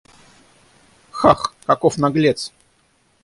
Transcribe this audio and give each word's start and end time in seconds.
Хах, 1.11 1.53
каков 1.67 1.99
наглец! 1.99 2.51